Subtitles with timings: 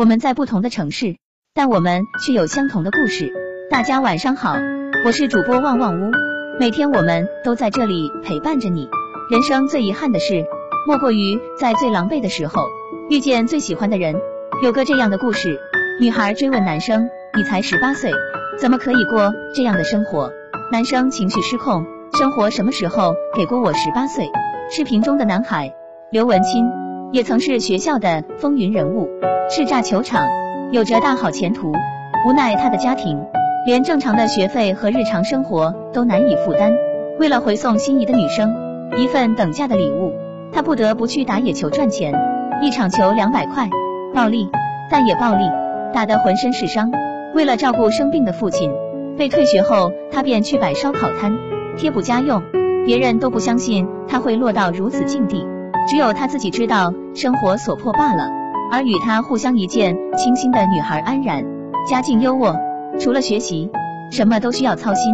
[0.00, 1.16] 我们在不同的城市，
[1.52, 3.30] 但我们却有相同的故事。
[3.70, 4.54] 大家晚上好，
[5.04, 6.10] 我是主播旺旺屋，
[6.58, 8.88] 每天我们都在这里陪伴着你。
[9.30, 10.46] 人生最遗憾的事，
[10.88, 12.62] 莫过于在最狼狈的时候
[13.10, 14.16] 遇见最喜欢的人。
[14.62, 15.60] 有个这样的故事：
[16.00, 18.10] 女孩追问男生：“你才十八岁，
[18.58, 20.32] 怎么可以过这样的生活？”
[20.72, 21.84] 男生情绪失控
[22.18, 24.30] ：“生活什么时候给过我十八岁？”
[24.74, 25.74] 视频中的男孩
[26.10, 26.64] 刘文清，
[27.12, 29.08] 也曾是学校的风云人物。
[29.48, 30.28] 叱咤球场，
[30.70, 31.72] 有着大好前途。
[32.26, 33.18] 无奈他的家庭
[33.66, 36.72] 连正常的学费和日常生活都难以负担。
[37.18, 38.54] 为了回送心仪的女生
[38.96, 40.12] 一份等价的礼物，
[40.52, 42.14] 他不得不去打野球赚钱。
[42.62, 43.68] 一场球两百块，
[44.14, 44.48] 暴利，
[44.90, 45.44] 但也暴利，
[45.94, 46.92] 打得浑身是伤。
[47.34, 48.70] 为了照顾生病的父亲，
[49.16, 51.32] 被退学后，他便去摆烧烤摊
[51.76, 52.42] 贴补家用。
[52.86, 55.46] 别人都不相信他会落到如此境地，
[55.88, 58.28] 只有他自己知道生活所迫罢了。
[58.72, 61.44] 而与他互相一见倾心的女孩安然，
[61.88, 62.56] 家境优渥，
[63.00, 63.68] 除了学习，
[64.12, 65.12] 什么都需要操心，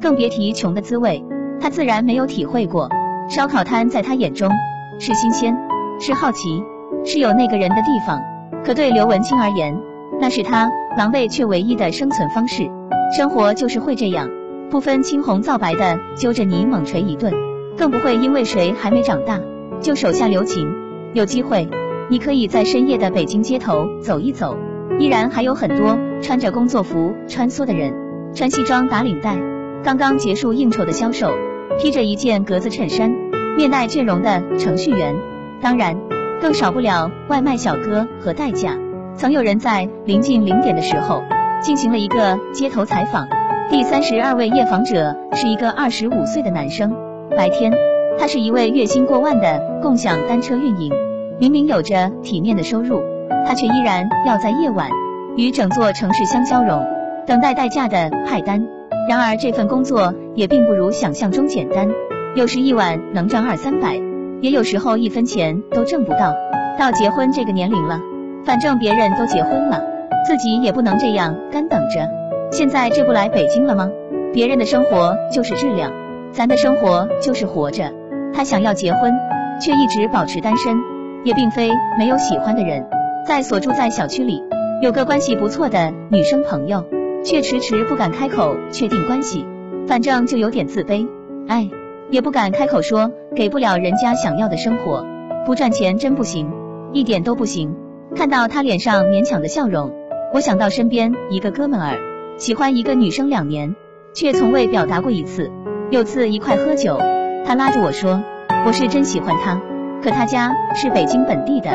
[0.00, 1.24] 更别提穷的滋味。
[1.58, 2.88] 他自然没有体会过。
[3.30, 4.50] 烧烤摊在他眼中
[4.98, 5.56] 是新鲜，
[6.00, 6.62] 是好奇，
[7.04, 8.20] 是有那个人的地方。
[8.64, 9.78] 可对刘文清而言，
[10.20, 12.70] 那是他狼狈却唯一的生存方式。
[13.16, 14.28] 生活就是会这样，
[14.70, 17.32] 不分青红皂白的揪着你猛捶一顿，
[17.76, 19.38] 更不会因为谁还没长大
[19.80, 20.68] 就手下留情。
[21.14, 21.68] 有机会。
[22.10, 24.56] 你可以在深夜的北京街头走一走，
[24.98, 27.92] 依然还有很多穿着工作服穿梭的人，
[28.32, 29.36] 穿西装打领带，
[29.84, 31.30] 刚刚结束应酬的销售，
[31.78, 33.10] 披着一件格子衬衫，
[33.58, 35.14] 面带倦容的程序员，
[35.60, 35.98] 当然
[36.40, 38.78] 更少不了外卖小哥和代驾。
[39.14, 41.22] 曾有人在临近零点的时候
[41.60, 43.28] 进行了一个街头采访，
[43.68, 46.90] 第三十二位夜访者是一个二十五岁的男生，
[47.36, 47.70] 白天
[48.18, 50.92] 他是一位月薪过万的共享单车运营。
[51.38, 53.00] 明明有着体面的收入，
[53.46, 54.90] 他却依然要在夜晚
[55.36, 56.84] 与整座城市相交融，
[57.26, 58.66] 等待代驾的派单。
[59.08, 61.88] 然而这份工作也并不如想象中简单，
[62.34, 64.00] 有时一晚能赚二三百，
[64.40, 66.34] 也有时候一分钱都挣不到。
[66.76, 68.00] 到结婚这个年龄了，
[68.44, 69.80] 反正别人都结婚了，
[70.26, 72.08] 自己也不能这样干等着。
[72.50, 73.88] 现在这不来北京了吗？
[74.32, 75.92] 别人的生活就是质量，
[76.32, 77.92] 咱的生活就是活着。
[78.32, 79.12] 他想要结婚，
[79.60, 80.76] 却一直保持单身。
[81.24, 81.68] 也并非
[81.98, 82.86] 没有喜欢的人，
[83.26, 84.40] 在所住在小区里
[84.80, 86.84] 有个关系不错的女生朋友，
[87.24, 89.44] 却迟迟不敢开口确定关系，
[89.88, 91.08] 反正就有点自卑，
[91.48, 91.68] 哎，
[92.08, 95.04] 也不敢开口说给不了人家想要的生活，
[95.44, 96.48] 不赚钱真不行，
[96.92, 97.74] 一点都不行。
[98.14, 99.92] 看到他脸上勉强的笑容，
[100.32, 101.98] 我想到身边一个哥们儿，
[102.38, 103.74] 喜欢一个女生两年，
[104.14, 105.50] 却从未表达过一次。
[105.90, 106.98] 有次一块喝酒，
[107.44, 108.22] 他拉着我说，
[108.66, 109.60] 我是真喜欢他。
[110.02, 111.70] 可他家是北京本地的，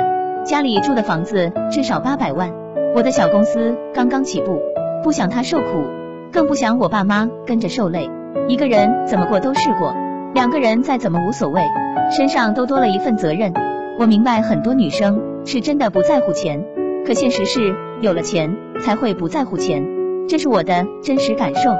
[0.46, 2.52] 家里住的房子至少八百万。
[2.96, 4.62] 我的小公司刚刚起步，
[5.04, 5.84] 不想他受苦，
[6.32, 8.10] 更不想我爸妈跟着受累。
[8.48, 9.94] 一个人怎么过都试过，
[10.34, 11.62] 两个人再怎么无所谓，
[12.16, 13.54] 身上都多了一份责任。
[14.00, 16.64] 我明白很多女生是真的不在乎钱，
[17.06, 19.84] 可现实是有了钱才会不在乎钱，
[20.28, 21.72] 这是我的真实感受。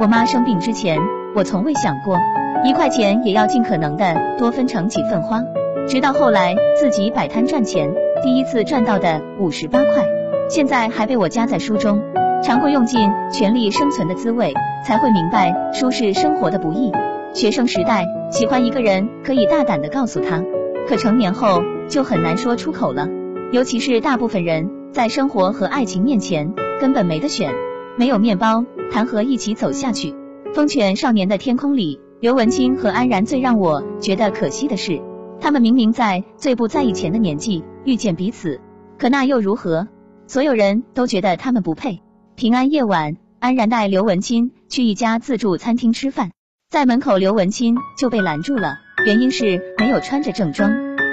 [0.00, 0.98] 我妈生病之前，
[1.34, 2.16] 我从未想过
[2.64, 5.42] 一块钱也要尽可能的多分成几份花。
[5.88, 7.92] 直到后来自己摆摊赚钱，
[8.22, 10.06] 第一次赚到的五十八块，
[10.48, 12.00] 现在还被我夹在书中。
[12.42, 14.52] 尝过用尽全力生存的滋味，
[14.86, 16.92] 才会明白舒适生活的不易。
[17.32, 20.42] 学生时代喜欢一个人，可以大胆的告诉他，
[20.88, 23.08] 可成年后就很难说出口了。
[23.52, 27.52] 尤其是大部分人在生活和爱情面前根本没得选，
[27.96, 30.14] 没有面包，谈何一起走下去？
[30.54, 35.02] 风犬少年的天空里，刘文清和安然最让我觉得可惜的是。
[35.40, 38.60] 他们明明在最不在意钱的年纪遇见彼此，
[38.96, 39.88] 可那又如何？
[40.28, 42.00] 所有人都觉得他们不配。
[42.36, 46.30] 平安夜晚，安然带刘文清去一家自助餐厅吃饭，
[46.70, 50.70] 在门口刘文清就被拦住了，原因是没有穿着正装。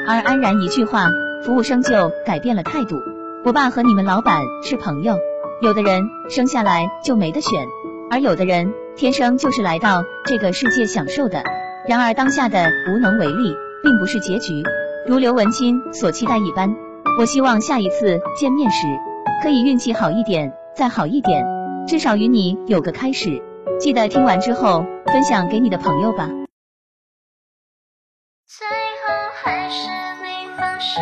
[0.08, 1.10] 而安然一句话，
[1.44, 2.98] 服务生就改变了态度。
[3.44, 5.18] 我爸和你们老板是朋友，
[5.64, 7.66] 有的人生下来就没得选，
[8.12, 11.42] 而有的人天生就是来到这个世界享受的。
[11.88, 13.56] 然而当下的无能为力。
[13.82, 14.62] 并不是结局，
[15.08, 16.76] 如刘文清所期待一般。
[17.18, 18.86] 我希望下一次见面时，
[19.42, 21.46] 可以运气好一点，再好一点，
[21.88, 23.42] 至少与你有个开始。
[23.80, 26.30] 记得听完之后分享给你的朋友吧。
[28.46, 29.90] 最后还是
[30.26, 31.00] 你放手，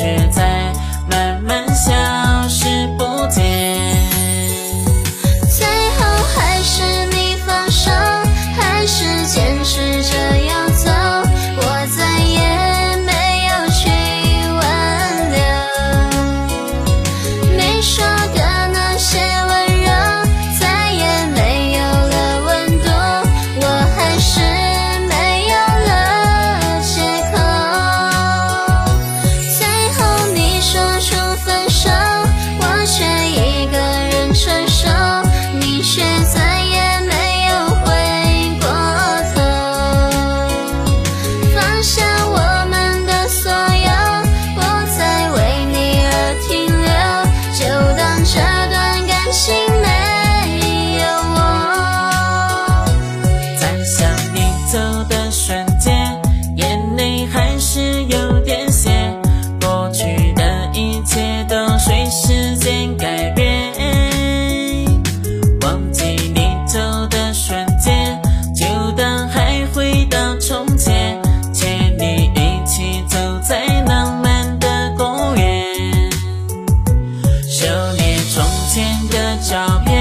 [0.00, 0.49] 却在。
[78.72, 79.99] 前的照片。